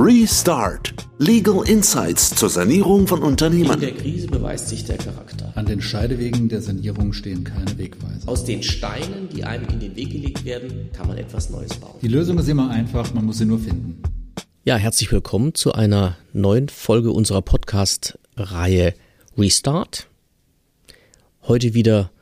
[0.00, 0.94] Restart.
[1.18, 3.72] Legal Insights zur Sanierung von Unternehmen.
[3.72, 5.50] In der Krise beweist sich der Charakter.
[5.56, 8.28] An den Scheidewegen der Sanierung stehen keine Wegweiser.
[8.28, 11.96] Aus den Steinen, die einem in den Weg gelegt werden, kann man etwas Neues bauen.
[12.00, 14.00] Die Lösung ist immer einfach, man muss sie nur finden.
[14.64, 18.94] Ja, herzlich willkommen zu einer neuen Folge unserer Podcast-Reihe
[19.36, 20.06] Restart.
[21.42, 22.12] Heute wieder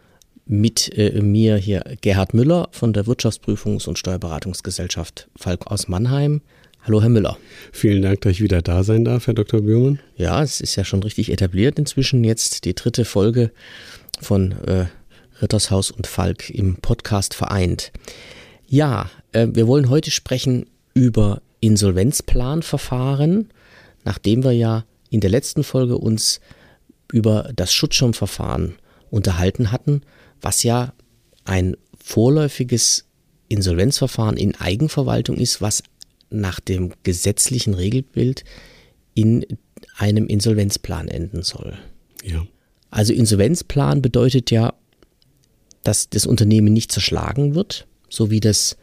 [0.47, 6.41] mit äh, mir hier Gerhard Müller von der Wirtschaftsprüfungs- und Steuerberatungsgesellschaft Falk aus Mannheim.
[6.87, 7.37] Hallo, Herr Müller.
[7.73, 9.61] Vielen Dank, dass ich wieder da sein darf, Herr Dr.
[9.61, 9.99] Bührmann.
[10.17, 13.51] Ja, es ist ja schon richtig etabliert inzwischen jetzt die dritte Folge
[14.21, 14.87] von äh,
[15.43, 17.91] Rittershaus und Falk im Podcast vereint.
[18.69, 23.49] Ja, äh, wir wollen heute sprechen über Insolvenzplanverfahren,
[24.05, 26.41] nachdem wir ja in der letzten Folge uns
[27.11, 28.77] über das Schutzschirmverfahren
[29.11, 30.03] unterhalten hatten,
[30.41, 30.93] was ja
[31.45, 33.07] ein vorläufiges
[33.49, 35.83] Insolvenzverfahren in Eigenverwaltung ist, was
[36.31, 38.45] nach dem gesetzlichen Regelbild
[39.15, 39.45] in
[39.97, 41.79] einem Insolvenzplan enden soll.
[42.25, 42.47] Ja.
[42.91, 44.75] Also Insolvenzplan bedeutet ja,
[45.83, 48.77] dass das Unternehmen nicht zerschlagen wird, so wie das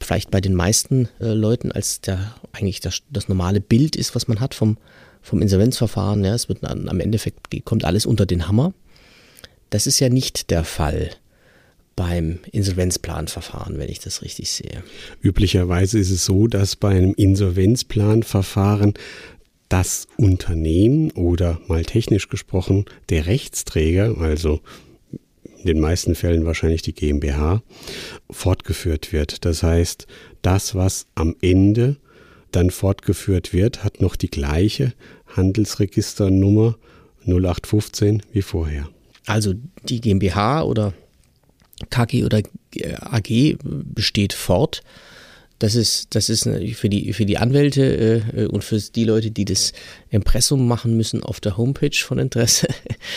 [0.00, 4.28] vielleicht bei den meisten äh, Leuten als der eigentlich das, das, normale Bild ist, was
[4.28, 4.78] man hat vom,
[5.20, 6.24] vom Insolvenzverfahren.
[6.24, 8.72] Ja, es wird am Endeffekt kommt alles unter den Hammer.
[9.68, 11.10] Das ist ja nicht der Fall
[12.00, 14.82] beim Insolvenzplanverfahren, wenn ich das richtig sehe.
[15.20, 18.94] Üblicherweise ist es so, dass bei einem Insolvenzplanverfahren
[19.68, 24.60] das Unternehmen oder mal technisch gesprochen der Rechtsträger, also
[25.58, 27.62] in den meisten Fällen wahrscheinlich die GmbH,
[28.30, 29.44] fortgeführt wird.
[29.44, 30.06] Das heißt,
[30.40, 31.96] das, was am Ende
[32.50, 34.94] dann fortgeführt wird, hat noch die gleiche
[35.36, 36.78] Handelsregisternummer
[37.26, 38.88] 0815 wie vorher.
[39.26, 39.52] Also
[39.84, 40.94] die GmbH oder
[41.88, 42.42] KG oder
[43.00, 44.82] AG besteht fort.
[45.58, 49.44] Das ist, das ist für die, für die Anwälte äh, und für die Leute, die
[49.44, 49.74] das
[50.08, 52.66] Impressum machen müssen, auf der Homepage von Interesse.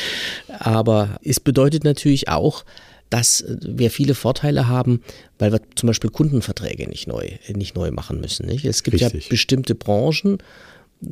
[0.59, 2.65] Aber es bedeutet natürlich auch,
[3.09, 5.03] dass wir viele Vorteile haben,
[5.37, 8.47] weil wir zum Beispiel Kundenverträge nicht neu, nicht neu machen müssen.
[8.47, 8.65] Nicht?
[8.65, 9.25] Es gibt Richtig.
[9.25, 10.39] ja bestimmte Branchen,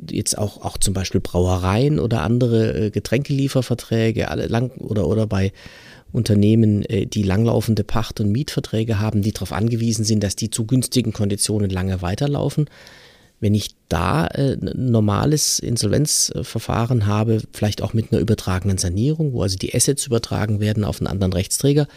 [0.09, 5.51] jetzt auch, auch zum Beispiel Brauereien oder andere äh, Getränkelieferverträge, alle lang oder, oder bei
[6.11, 10.65] Unternehmen, äh, die langlaufende Pacht- und Mietverträge haben, die darauf angewiesen sind, dass die zu
[10.65, 12.69] günstigen Konditionen lange weiterlaufen.
[13.39, 19.57] Wenn ich da äh, normales Insolvenzverfahren habe, vielleicht auch mit einer übertragenen Sanierung, wo also
[19.57, 21.87] die Assets übertragen werden auf einen anderen Rechtsträger,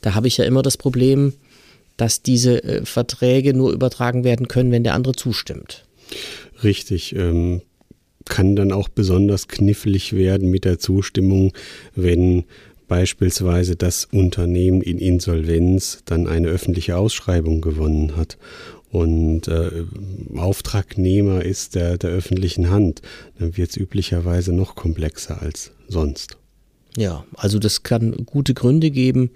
[0.00, 1.34] da habe ich ja immer das Problem,
[1.96, 5.84] dass diese äh, Verträge nur übertragen werden können, wenn der andere zustimmt.
[6.64, 7.14] Richtig.
[7.14, 7.62] Ähm,
[8.24, 11.52] kann dann auch besonders knifflig werden mit der Zustimmung,
[11.94, 12.44] wenn
[12.88, 18.38] beispielsweise das Unternehmen in Insolvenz dann eine öffentliche Ausschreibung gewonnen hat
[18.94, 19.84] und äh,
[20.36, 23.02] Auftragnehmer ist der, der öffentlichen Hand,
[23.38, 26.36] dann wird es üblicherweise noch komplexer als sonst.
[26.96, 29.30] Ja, also das kann gute Gründe geben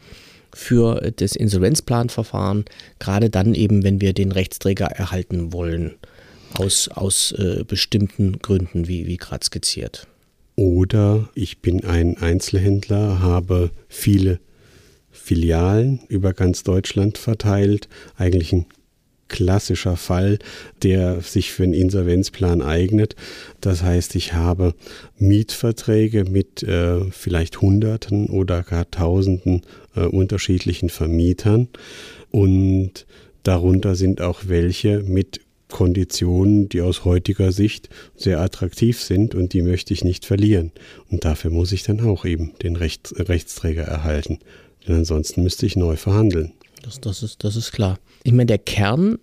[0.54, 2.66] für das Insolvenzplanverfahren,
[3.00, 5.94] gerade dann eben, wenn wir den Rechtsträger erhalten wollen,
[6.54, 10.06] aus, aus äh, bestimmten Gründen, wie, wie gerade skizziert.
[10.56, 14.40] Oder ich bin ein Einzelhändler, habe viele
[15.10, 17.88] Filialen über ganz Deutschland verteilt.
[18.16, 18.66] Eigentlich ein
[19.28, 20.38] klassischer Fall,
[20.82, 23.14] der sich für einen Insolvenzplan eignet.
[23.60, 24.74] Das heißt, ich habe
[25.18, 29.62] Mietverträge mit äh, vielleicht Hunderten oder gar Tausenden
[29.94, 31.68] äh, unterschiedlichen Vermietern
[32.30, 33.06] und
[33.42, 39.62] darunter sind auch welche mit Konditionen, die aus heutiger Sicht sehr attraktiv sind und die
[39.62, 40.72] möchte ich nicht verlieren.
[41.10, 44.38] Und dafür muss ich dann auch eben den Rechts, Rechtsträger erhalten.
[44.86, 46.52] Denn ansonsten müsste ich neu verhandeln.
[46.82, 47.98] Das, das, ist, das ist klar.
[48.24, 49.18] Ich meine, der Kern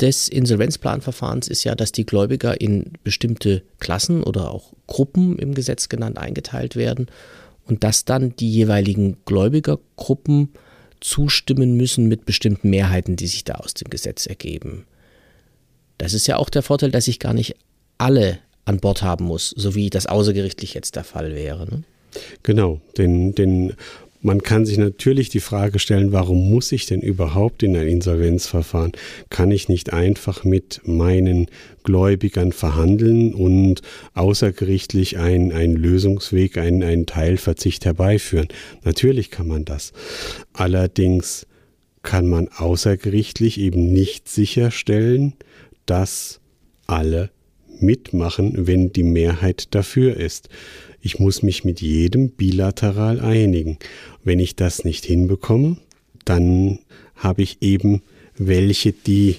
[0.00, 5.88] des Insolvenzplanverfahrens ist ja, dass die Gläubiger in bestimmte Klassen oder auch Gruppen im Gesetz
[5.88, 7.06] genannt eingeteilt werden
[7.66, 10.50] und dass dann die jeweiligen Gläubigergruppen
[11.00, 14.84] zustimmen müssen mit bestimmten Mehrheiten, die sich da aus dem Gesetz ergeben.
[15.98, 17.56] Das ist ja auch der Vorteil, dass ich gar nicht
[17.98, 21.66] alle an Bord haben muss, so wie das außergerichtlich jetzt der Fall wäre.
[21.66, 21.82] Ne?
[22.42, 23.74] Genau, denn, denn
[24.24, 28.92] man kann sich natürlich die Frage stellen, warum muss ich denn überhaupt in ein Insolvenzverfahren?
[29.28, 31.48] Kann ich nicht einfach mit meinen
[31.82, 33.82] Gläubigern verhandeln und
[34.14, 38.48] außergerichtlich einen, einen Lösungsweg, einen, einen Teilverzicht herbeiführen?
[38.82, 39.92] Natürlich kann man das.
[40.54, 41.46] Allerdings
[42.02, 45.34] kann man außergerichtlich eben nicht sicherstellen,
[45.86, 46.40] dass
[46.86, 47.30] alle
[47.80, 50.48] mitmachen, wenn die Mehrheit dafür ist.
[51.00, 53.78] Ich muss mich mit jedem bilateral einigen.
[54.22, 55.76] Wenn ich das nicht hinbekomme,
[56.24, 56.78] dann
[57.16, 58.02] habe ich eben
[58.36, 59.36] welche, die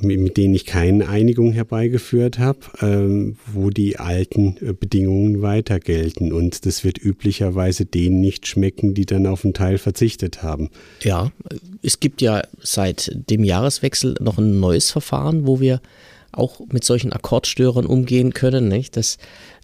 [0.00, 6.32] mit denen ich keine Einigung herbeigeführt habe, ähm, wo die alten äh, Bedingungen weiter gelten.
[6.32, 10.70] Und das wird üblicherweise denen nicht schmecken, die dann auf einen Teil verzichtet haben.
[11.02, 11.32] Ja,
[11.82, 15.80] es gibt ja seit dem Jahreswechsel noch ein neues Verfahren, wo wir
[16.30, 18.68] auch mit solchen Akkordstörern umgehen können.
[18.68, 18.96] Nicht?
[18.96, 19.18] Das,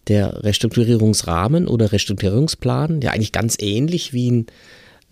[0.09, 4.47] der Restrukturierungsrahmen oder Restrukturierungsplan, ja eigentlich ganz ähnlich wie ein,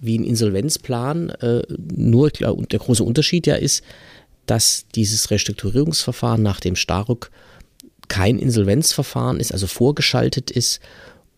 [0.01, 1.63] wie ein Insolvenzplan, äh,
[1.95, 3.85] nur klar, der große Unterschied ja ist,
[4.51, 7.31] dass dieses Restrukturierungsverfahren nach dem Staruk
[8.09, 10.81] kein Insolvenzverfahren ist, also vorgeschaltet ist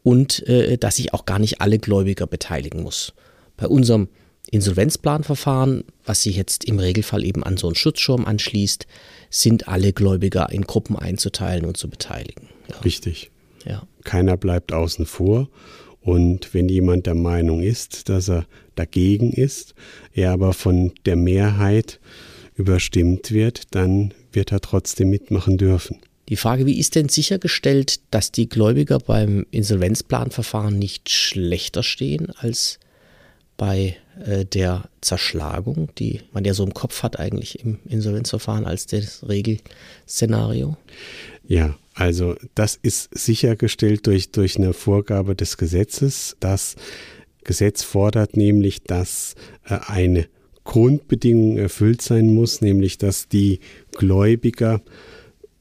[0.03, 3.13] und äh, dass sich auch gar nicht alle Gläubiger beteiligen muss.
[3.57, 4.09] Bei unserem
[4.51, 8.87] Insolvenzplanverfahren, was sich jetzt im Regelfall eben an so einen Schutzschirm anschließt,
[9.29, 12.49] sind alle Gläubiger in Gruppen einzuteilen und zu beteiligen.
[12.69, 12.79] Ja.
[12.79, 13.31] Richtig.
[13.65, 13.83] Ja.
[14.05, 15.49] Keiner bleibt außen vor.
[16.01, 19.75] Und wenn jemand der Meinung ist, dass er dagegen ist,
[20.15, 22.01] er aber von der Mehrheit
[22.61, 25.99] überstimmt wird, dann wird er trotzdem mitmachen dürfen.
[26.29, 32.79] Die Frage, wie ist denn sichergestellt, dass die Gläubiger beim Insolvenzplanverfahren nicht schlechter stehen als
[33.57, 38.87] bei äh, der Zerschlagung, die man ja so im Kopf hat eigentlich im Insolvenzverfahren als
[38.87, 40.77] das Regelszenario?
[41.49, 46.37] Ja, also das ist sichergestellt durch, durch eine Vorgabe des Gesetzes.
[46.39, 46.77] Das
[47.43, 49.35] Gesetz fordert nämlich, dass
[49.65, 50.29] äh, eine
[50.71, 53.59] Grundbedingung erfüllt sein muss, nämlich dass die
[53.91, 54.81] Gläubiger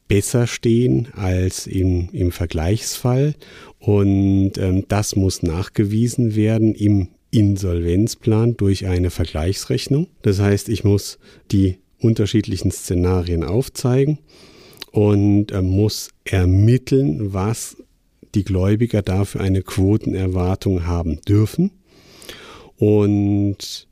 [0.07, 3.33] besser stehen als im, im Vergleichsfall.
[3.79, 10.06] Und ähm, das muss nachgewiesen werden im Insolvenzplan durch eine Vergleichsrechnung.
[10.21, 11.17] Das heißt, ich muss
[11.51, 14.19] die unterschiedlichen Szenarien aufzeigen
[14.91, 17.77] und äh, muss ermitteln, was
[18.35, 21.71] die Gläubiger dafür eine Quotenerwartung haben dürfen.
[22.77, 23.88] Und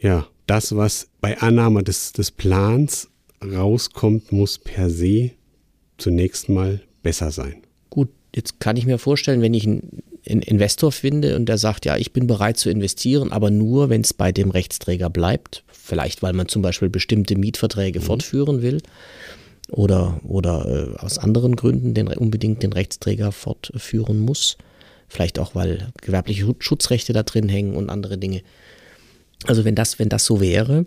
[0.00, 3.08] ja, das, was bei Annahme des, des Plans
[3.42, 5.32] rauskommt, muss per se
[5.98, 7.62] zunächst mal besser sein.
[7.90, 11.96] Gut, jetzt kann ich mir vorstellen, wenn ich einen Investor finde und der sagt, ja,
[11.96, 15.64] ich bin bereit zu investieren, aber nur, wenn es bei dem Rechtsträger bleibt.
[15.72, 18.04] Vielleicht, weil man zum Beispiel bestimmte Mietverträge mhm.
[18.04, 18.82] fortführen will
[19.70, 24.56] oder, oder äh, aus anderen Gründen den, unbedingt den Rechtsträger fortführen muss.
[25.08, 28.42] Vielleicht auch, weil gewerbliche Schutzrechte da drin hängen und andere Dinge.
[29.44, 30.86] Also wenn das, wenn das so wäre,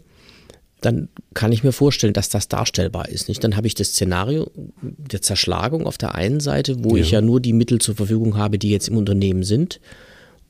[0.82, 3.28] dann kann ich mir vorstellen, dass das darstellbar ist.
[3.28, 3.44] Nicht?
[3.44, 4.50] Dann habe ich das Szenario
[4.82, 7.04] der Zerschlagung auf der einen Seite, wo ja.
[7.04, 9.82] ich ja nur die Mittel zur Verfügung habe, die jetzt im Unternehmen sind.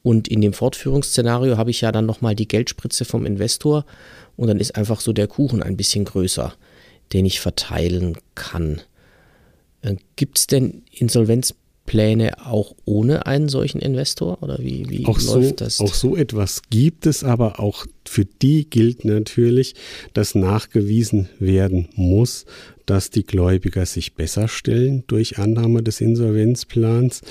[0.04, 3.86] Und in dem Fortführungsszenario habe ich ja dann nochmal die Geldspritze vom Investor
[4.38, 6.54] und dann ist einfach so der Kuchen ein bisschen größer
[7.14, 8.82] den ich verteilen kann.
[9.82, 10.84] Äh, Gibt es denn
[11.90, 15.80] Insolvenzpläne auch ohne einen solchen Investor oder wie, wie auch läuft so, das?
[15.80, 19.76] Auch so etwas gibt es, aber auch für die gilt natürlich,
[20.14, 22.46] dass nachgewiesen werden muss,
[22.86, 27.22] dass die Gläubiger sich besser stellen durch Annahme des Insolvenzplans.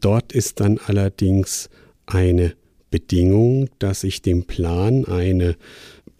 [0.00, 1.68] Dort ist dann allerdings
[2.06, 2.54] eine
[2.90, 5.56] Bedingung, dass ich dem Plan eine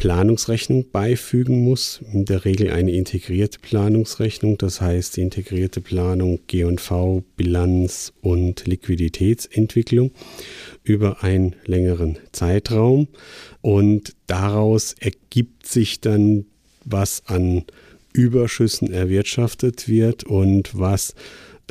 [0.03, 2.01] Planungsrechnung beifügen muss.
[2.13, 10.11] In der Regel eine integrierte Planungsrechnung, das heißt die integrierte Planung G&V, Bilanz und Liquiditätsentwicklung
[10.83, 13.07] über einen längeren Zeitraum.
[13.61, 16.47] Und daraus ergibt sich dann,
[16.85, 17.63] was an
[18.13, 21.15] Überschüssen erwirtschaftet wird und was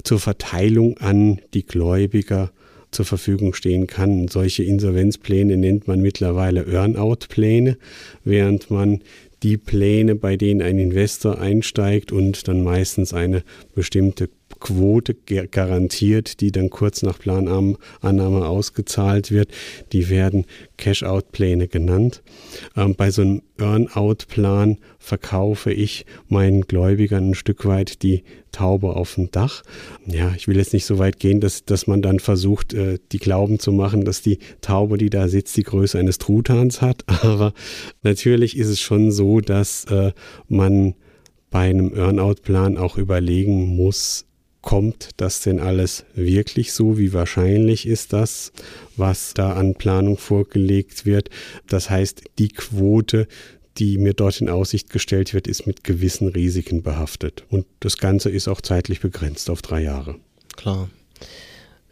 [0.05, 2.53] zur Verteilung an die Gläubiger
[2.91, 4.27] zur Verfügung stehen kann.
[4.27, 7.77] Solche Insolvenzpläne nennt man mittlerweile Earnout-Pläne,
[8.23, 9.01] während man
[9.43, 13.43] die Pläne, bei denen ein Investor einsteigt und dann meistens eine
[13.73, 14.29] bestimmte
[14.61, 19.49] Quote garantiert, die dann kurz nach Planannahme ausgezahlt wird.
[19.91, 20.45] Die werden
[20.77, 22.23] Cash-out-Pläne genannt.
[22.77, 29.15] Ähm, bei so einem Earn-out-Plan verkaufe ich meinen Gläubigern ein Stück weit die Taube auf
[29.15, 29.63] dem Dach.
[30.05, 33.19] Ja, ich will jetzt nicht so weit gehen, dass, dass man dann versucht, äh, die
[33.19, 37.03] Glauben zu machen, dass die Taube, die da sitzt, die Größe eines Truthahns hat.
[37.23, 37.53] Aber
[38.03, 40.11] natürlich ist es schon so, dass äh,
[40.47, 40.95] man
[41.49, 44.25] bei einem Earnout-Plan auch überlegen muss,
[44.61, 46.97] kommt das denn alles wirklich so?
[46.97, 48.51] Wie wahrscheinlich ist das,
[48.95, 51.29] was da an Planung vorgelegt wird?
[51.67, 53.27] Das heißt, die Quote,
[53.77, 57.43] die mir dort in Aussicht gestellt wird, ist mit gewissen Risiken behaftet.
[57.49, 60.15] Und das Ganze ist auch zeitlich begrenzt auf drei Jahre.
[60.55, 60.89] Klar.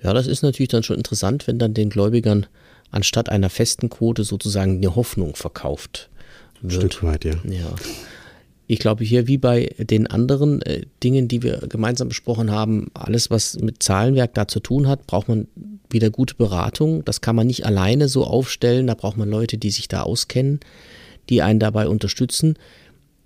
[0.03, 2.45] Ja, das ist natürlich dann schon interessant, wenn dann den Gläubigern
[2.91, 6.09] anstatt einer festen Quote sozusagen eine Hoffnung verkauft
[6.61, 6.83] wird.
[6.83, 7.33] Ein Stück weit, ja.
[7.45, 7.75] Ja
[8.71, 13.31] ich glaube, hier wie bei den anderen äh, Dingen, die wir gemeinsam besprochen haben, alles,
[13.31, 15.47] was mit Zahlenwerk da zu tun hat, braucht man
[15.89, 17.03] wieder gute Beratung.
[17.03, 18.85] Das kann man nicht alleine so aufstellen.
[18.85, 20.59] Da braucht man Leute, die sich da auskennen,
[21.29, 22.59] die einen dabei unterstützen.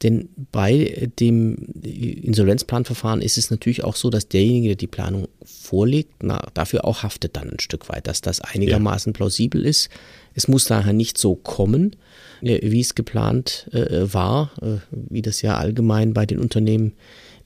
[0.04, 6.22] Denn bei dem Insolvenzplanverfahren ist es natürlich auch so, dass derjenige, der die Planung vorlegt,
[6.22, 9.90] na, dafür auch haftet dann ein Stück weit, dass das einigermaßen plausibel ist.
[10.36, 11.96] Es muss daher nicht so kommen,
[12.42, 16.94] äh, wie es geplant äh, war, äh, wie das ja allgemein bei den Unternehmen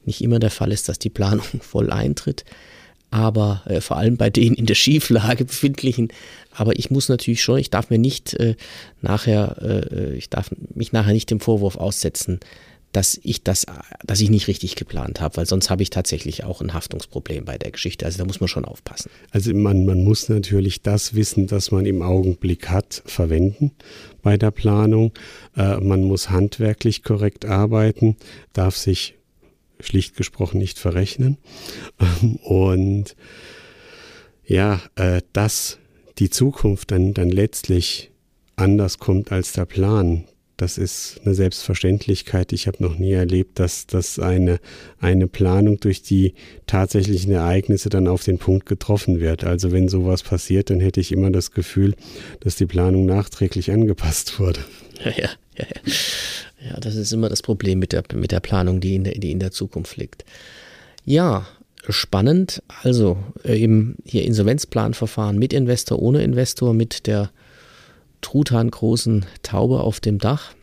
[0.05, 2.43] nicht immer der Fall ist, dass die Planung voll eintritt
[3.11, 6.09] aber äh, vor allem bei den in der Schieflage befindlichen.
[6.51, 8.55] Aber ich muss natürlich schon, ich darf mir nicht äh,
[9.01, 12.39] nachher, äh, ich darf mich nachher nicht dem Vorwurf aussetzen,
[12.93, 13.65] dass ich das,
[14.05, 17.57] dass ich nicht richtig geplant habe, weil sonst habe ich tatsächlich auch ein Haftungsproblem bei
[17.57, 18.05] der Geschichte.
[18.05, 19.11] Also da muss man schon aufpassen.
[19.31, 23.71] Also man, man muss natürlich das Wissen, das man im Augenblick hat, verwenden
[24.23, 25.11] bei der Planung.
[25.55, 28.15] Äh, man muss handwerklich korrekt arbeiten,
[28.53, 29.16] darf sich
[29.79, 31.37] schlicht gesprochen nicht verrechnen.
[32.43, 33.15] Und
[34.45, 35.77] ja, äh, dass
[36.19, 38.11] die Zukunft dann, dann letztlich
[38.55, 40.25] anders kommt als der Plan,
[40.57, 42.51] das ist eine Selbstverständlichkeit.
[42.51, 44.59] Ich habe noch nie erlebt, dass, dass eine,
[44.99, 46.33] eine Planung durch die
[46.65, 49.43] tatsächlichen Ereignisse dann auf den Punkt getroffen wird.
[49.43, 51.95] Also wenn sowas passiert, dann hätte ich immer das Gefühl,
[52.39, 54.59] dass die Planung nachträglich angepasst wurde.
[55.05, 55.93] Ja, ja, ja.
[56.59, 59.31] Ja, das ist immer das Problem mit der, mit der Planung, die in der, die
[59.31, 60.25] in der Zukunft liegt.
[61.05, 61.45] Ja,
[61.87, 62.63] spannend.
[62.81, 67.29] Also äh, eben hier Insolvenzplanverfahren mit Investor, ohne Investor, mit der
[68.21, 70.53] Truthahn großen Taube auf dem Dach.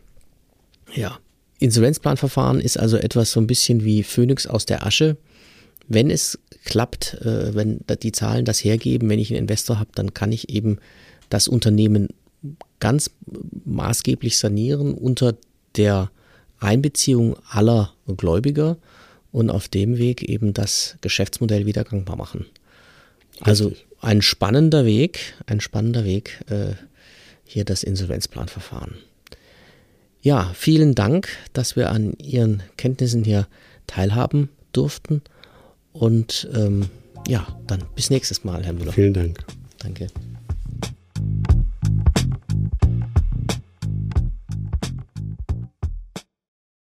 [0.93, 1.19] Ja,
[1.59, 5.17] Insolvenzplanverfahren ist also etwas so ein bisschen wie Phönix aus der Asche.
[5.87, 10.13] Wenn es klappt, äh, wenn die Zahlen das hergeben, wenn ich einen Investor habe, dann
[10.13, 10.79] kann ich eben
[11.29, 12.09] das Unternehmen
[12.79, 13.11] ganz
[13.65, 15.35] maßgeblich sanieren unter
[15.75, 16.11] der
[16.59, 18.77] Einbeziehung aller Gläubiger
[19.31, 22.45] und auf dem Weg eben das Geschäftsmodell wieder gangbar machen.
[23.41, 26.73] Also ein spannender Weg, ein spannender Weg, äh,
[27.45, 28.95] hier das Insolvenzplanverfahren.
[30.21, 33.47] Ja, vielen Dank, dass wir an Ihren Kenntnissen hier
[33.87, 35.21] teilhaben durften.
[35.93, 36.89] Und ähm,
[37.27, 38.91] ja, dann bis nächstes Mal, Herr Müller.
[38.91, 39.45] Vielen Dank.
[39.79, 40.07] Danke.